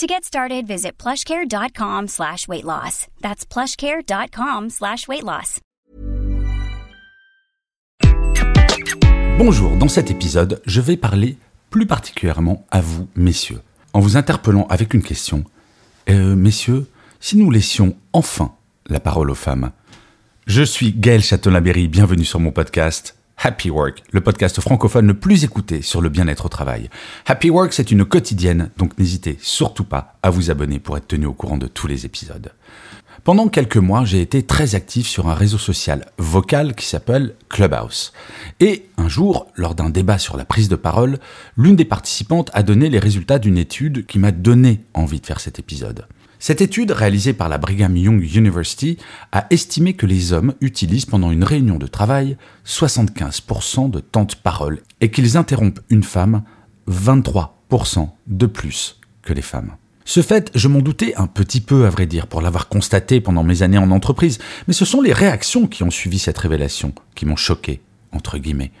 [0.00, 3.06] To get started, visit plushcare.com slash weight loss.
[3.20, 5.60] That's plushcare.com slash weight loss.
[9.36, 11.36] Bonjour, dans cet épisode, je vais parler
[11.68, 13.60] plus particulièrement à vous, messieurs,
[13.92, 15.44] en vous interpellant avec une question.
[16.08, 16.88] Euh, messieurs,
[17.20, 18.54] si nous laissions enfin
[18.88, 19.70] la parole aux femmes,
[20.46, 25.44] je suis Gaël Châtelain-Berry, bienvenue sur mon podcast Happy Work, le podcast francophone le plus
[25.44, 26.90] écouté sur le bien-être au travail.
[27.24, 31.24] Happy Work, c'est une quotidienne, donc n'hésitez surtout pas à vous abonner pour être tenu
[31.24, 32.52] au courant de tous les épisodes.
[33.24, 38.12] Pendant quelques mois, j'ai été très actif sur un réseau social vocal qui s'appelle Clubhouse.
[38.60, 41.18] Et un jour, lors d'un débat sur la prise de parole,
[41.56, 45.40] l'une des participantes a donné les résultats d'une étude qui m'a donné envie de faire
[45.40, 46.06] cet épisode.
[46.42, 48.96] Cette étude, réalisée par la Brigham Young University,
[49.30, 54.34] a estimé que les hommes utilisent pendant une réunion de travail 75% de temps de
[54.42, 56.42] parole et qu'ils interrompent une femme
[56.90, 59.76] 23% de plus que les femmes.
[60.06, 63.44] Ce fait, je m'en doutais un petit peu, à vrai dire, pour l'avoir constaté pendant
[63.44, 67.26] mes années en entreprise, mais ce sont les réactions qui ont suivi cette révélation qui
[67.26, 67.82] m'ont choqué,
[68.12, 68.72] entre guillemets.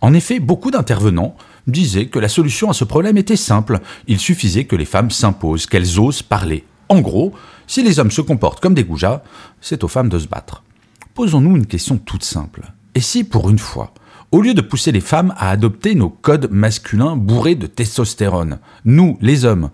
[0.00, 1.36] En effet, beaucoup d'intervenants
[1.68, 3.78] disaient que la solution à ce problème était simple,
[4.08, 6.64] il suffisait que les femmes s'imposent, qu'elles osent parler.
[6.88, 7.32] En gros,
[7.66, 9.22] si les hommes se comportent comme des goujats,
[9.60, 10.62] c'est aux femmes de se battre.
[11.14, 12.62] Posons-nous une question toute simple.
[12.94, 13.92] Et si, pour une fois,
[14.32, 19.16] au lieu de pousser les femmes à adopter nos codes masculins bourrés de testostérone, nous,
[19.20, 19.70] les hommes,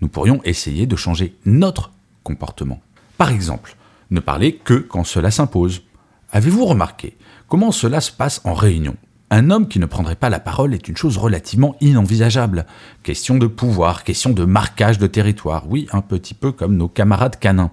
[0.00, 1.90] nous pourrions essayer de changer notre
[2.22, 2.80] comportement.
[3.18, 3.76] Par exemple,
[4.10, 5.82] ne parler que quand cela s'impose.
[6.30, 7.16] Avez-vous remarqué
[7.48, 8.96] comment cela se passe en réunion?
[9.28, 12.64] Un homme qui ne prendrait pas la parole est une chose relativement inenvisageable.
[13.02, 17.40] Question de pouvoir, question de marquage de territoire, oui, un petit peu comme nos camarades
[17.40, 17.72] canins.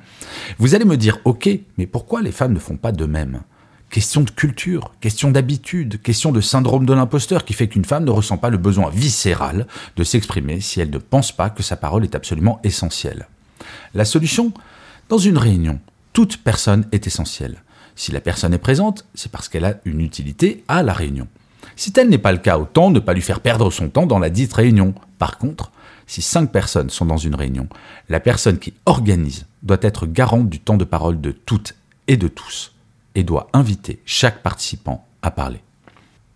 [0.58, 3.42] Vous allez me dire, ok, mais pourquoi les femmes ne font pas de même?
[3.92, 8.10] Question de culture, question d'habitude, question de syndrome de l'imposteur qui fait qu'une femme ne
[8.10, 12.04] ressent pas le besoin viscéral de s'exprimer si elle ne pense pas que sa parole
[12.04, 13.28] est absolument essentielle.
[13.94, 14.54] La solution?
[15.08, 15.80] Dans une réunion,
[16.14, 17.62] toute personne est essentielle.
[17.96, 21.28] Si la personne est présente, c'est parce qu'elle a une utilité à la réunion.
[21.76, 24.20] Si tel n'est pas le cas, autant ne pas lui faire perdre son temps dans
[24.20, 24.94] la dite réunion.
[25.18, 25.72] Par contre,
[26.08, 27.68] si cinq personnes sont dans une réunion,
[28.10, 31.76] la personne qui organise doit être garante du temps de parole de toutes
[32.08, 32.74] et de tous
[33.16, 35.62] et doit inviter chaque participant à parler.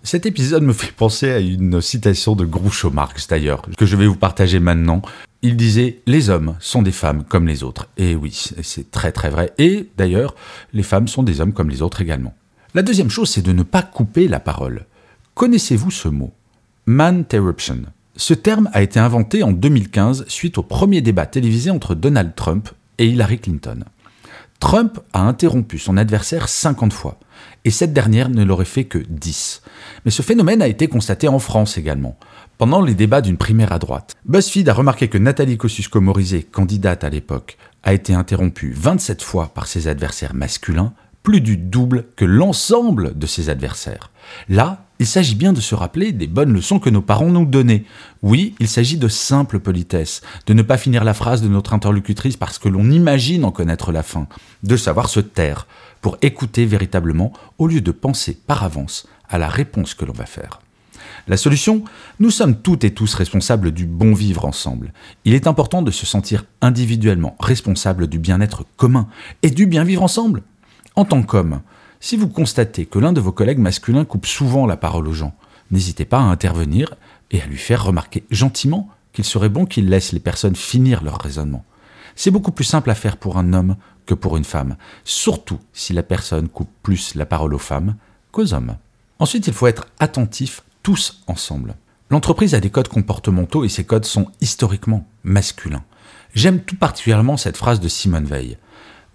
[0.04, 4.08] Cet épisode me fait penser à une citation de Groucho Marx d'ailleurs, que je vais
[4.08, 5.02] vous partager maintenant.
[5.42, 7.90] Il disait Les hommes sont des femmes comme les autres.
[7.98, 9.52] Et oui, c'est très très vrai.
[9.58, 10.34] Et d'ailleurs,
[10.72, 12.34] les femmes sont des hommes comme les autres également.
[12.74, 14.86] La deuxième chose, c'est de ne pas couper la parole.
[15.38, 16.34] Connaissez-vous ce mot?
[16.88, 17.84] Man-terruption.
[18.16, 22.70] Ce terme a été inventé en 2015 suite au premier débat télévisé entre Donald Trump
[22.98, 23.84] et Hillary Clinton.
[24.60, 27.20] Trump a interrompu son adversaire 50 fois,
[27.66, 29.62] et cette dernière ne l'aurait fait que 10.
[30.06, 32.18] Mais ce phénomène a été constaté en France également,
[32.58, 34.16] pendant les débats d'une primaire à droite.
[34.26, 39.68] BuzzFeed a remarqué que Nathalie Kosciusko-Morizet, candidate à l'époque, a été interrompue 27 fois par
[39.68, 44.12] ses adversaires masculins, plus du double que l'ensemble de ses adversaires.
[44.50, 47.84] Là, il s'agit bien de se rappeler des bonnes leçons que nos parents nous donnaient.
[48.24, 52.38] Oui, il s'agit de simple politesse, de ne pas finir la phrase de notre interlocutrice
[52.38, 54.28] parce que l'on imagine en connaître la fin,
[54.64, 55.68] de savoir se taire
[56.02, 60.26] pour écouter véritablement au lieu de penser par avance à la réponse que l'on va
[60.26, 60.62] faire.
[61.28, 61.84] La solution
[62.20, 64.94] Nous sommes toutes et tous responsables du bon vivre ensemble.
[65.26, 69.08] Il est important de se sentir individuellement responsable du bien-être commun
[69.44, 70.44] et du bien vivre ensemble.
[70.98, 71.62] En tant qu'homme,
[72.00, 75.36] si vous constatez que l'un de vos collègues masculins coupe souvent la parole aux gens,
[75.70, 76.96] n'hésitez pas à intervenir
[77.30, 81.22] et à lui faire remarquer gentiment qu'il serait bon qu'il laisse les personnes finir leur
[81.22, 81.64] raisonnement.
[82.16, 83.76] C'est beaucoup plus simple à faire pour un homme
[84.08, 87.96] que pour une femme, surtout si la personne coupe plus la parole aux femmes
[88.32, 88.76] qu'aux hommes.
[89.20, 91.76] Ensuite, il faut être attentif tous ensemble.
[92.10, 95.84] L'entreprise a des codes comportementaux et ces codes sont historiquement masculins.
[96.34, 98.58] J'aime tout particulièrement cette phrase de Simone Veil.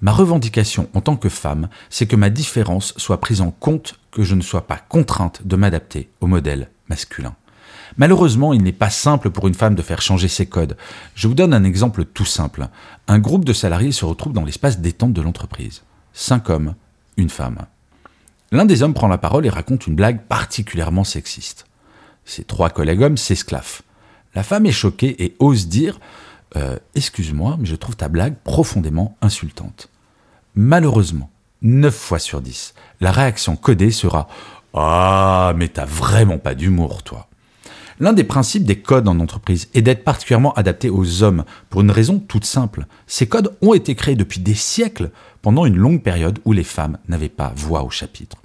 [0.03, 4.25] Ma revendication en tant que femme, c'est que ma différence soit prise en compte, que
[4.25, 7.37] je ne sois pas contrainte de m'adapter au modèle masculin.
[7.97, 10.77] Malheureusement, il n'est pas simple pour une femme de faire changer ses codes.
[11.15, 12.67] Je vous donne un exemple tout simple.
[13.07, 15.83] Un groupe de salariés se retrouve dans l'espace détente de l'entreprise.
[16.13, 16.75] Cinq hommes,
[17.17, 17.67] une femme.
[18.51, 21.67] L'un des hommes prend la parole et raconte une blague particulièrement sexiste.
[22.25, 23.83] Ses trois collègues hommes s'esclaffent.
[24.35, 26.01] La femme est choquée et ose dire
[26.57, 29.89] euh, Excuse-moi, mais je trouve ta blague profondément insultante.
[30.55, 31.31] Malheureusement,
[31.63, 34.29] 9 fois sur 10, la réaction codée sera
[34.75, 37.29] Ah, mais t'as vraiment pas d'humour, toi.
[38.01, 41.91] L'un des principes des codes en entreprise est d'être particulièrement adapté aux hommes, pour une
[41.91, 42.87] raison toute simple.
[43.07, 45.11] Ces codes ont été créés depuis des siècles,
[45.41, 48.37] pendant une longue période où les femmes n'avaient pas voix au chapitre.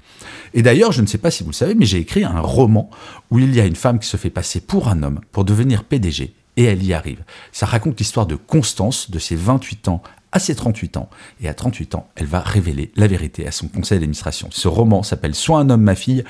[0.54, 2.90] Et d'ailleurs, je ne sais pas si vous le savez, mais j'ai écrit un roman
[3.32, 5.84] où il y a une femme qui se fait passer pour un homme pour devenir
[5.84, 7.24] PDG, et elle y arrive.
[7.52, 10.02] Ça raconte l'histoire de Constance, de ses 28 ans
[10.38, 11.10] à ses 38 ans.
[11.42, 14.50] Et à 38 ans, elle va révéler la vérité à son conseil d'administration.
[14.52, 16.24] Ce roman s'appelle Sois un homme, ma fille.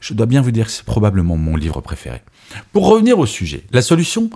[0.00, 2.22] Je dois bien vous dire que c'est probablement mon livre préféré.
[2.72, 4.30] Pour revenir au sujet, la solution,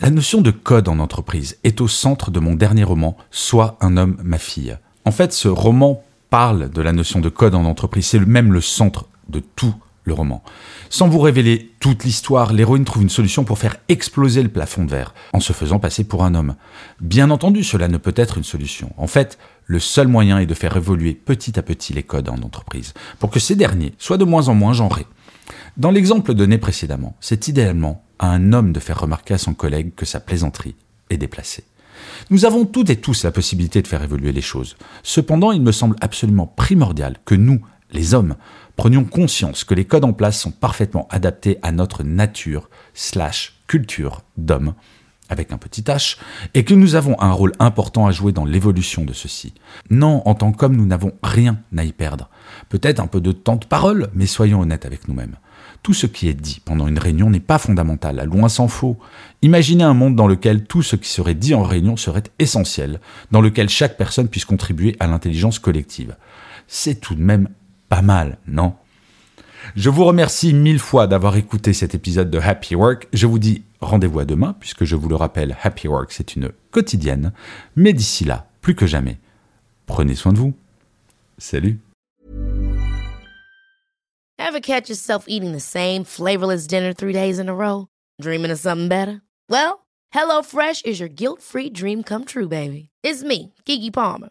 [0.00, 3.96] la notion de code en entreprise est au centre de mon dernier roman, Sois un
[3.96, 4.78] homme, ma fille.
[5.04, 8.06] En fait, ce roman parle de la notion de code en entreprise.
[8.06, 9.74] C'est même le centre de tout
[10.12, 10.42] roman.
[10.90, 14.90] Sans vous révéler toute l'histoire, l'héroïne trouve une solution pour faire exploser le plafond de
[14.90, 16.56] verre, en se faisant passer pour un homme.
[17.00, 18.92] Bien entendu, cela ne peut être une solution.
[18.96, 22.36] En fait, le seul moyen est de faire évoluer petit à petit les codes en
[22.36, 25.06] entreprise, pour que ces derniers soient de moins en moins genrés.
[25.76, 29.94] Dans l'exemple donné précédemment, c'est idéalement à un homme de faire remarquer à son collègue
[29.94, 30.74] que sa plaisanterie
[31.10, 31.64] est déplacée.
[32.30, 34.76] Nous avons toutes et tous la possibilité de faire évoluer les choses.
[35.02, 38.36] Cependant, il me semble absolument primordial que nous, les hommes,
[38.76, 44.22] prenions conscience que les codes en place sont parfaitement adaptés à notre nature slash culture
[44.36, 44.74] d'homme
[45.28, 46.16] avec un petit h,
[46.54, 49.54] et que nous avons un rôle important à jouer dans l'évolution de ceci.
[49.90, 52.30] Non, en tant qu'homme, nous n'avons rien à y perdre.
[52.68, 55.36] Peut-être un peu de temps de parole, mais soyons honnêtes avec nous-mêmes.
[55.82, 58.98] Tout ce qui est dit pendant une réunion n'est pas fondamental, à loin s'en faut.
[59.42, 63.00] Imaginez un monde dans lequel tout ce qui serait dit en réunion serait essentiel,
[63.30, 66.16] dans lequel chaque personne puisse contribuer à l'intelligence collective.
[66.66, 67.48] C'est tout de même
[67.88, 68.74] pas mal, non?
[69.76, 73.08] Je vous remercie mille fois d'avoir écouté cet épisode de Happy Work.
[73.12, 76.50] Je vous dis rendez-vous à demain, puisque je vous le rappelle, Happy Work, c'est une
[76.70, 77.32] quotidienne.
[77.76, 79.18] Mais d'ici là, plus que jamais,
[79.86, 80.54] prenez soin de vous.
[81.38, 81.80] Salut
[84.38, 87.86] Ever catch yourself eating the same flavorless dinner three days in a row?
[88.20, 89.20] Dreaming of something better?
[89.50, 89.80] Well,
[90.14, 92.88] HelloFresh is your guilt-free dream come true, baby.
[93.02, 94.30] It's me, Kiki Palmer.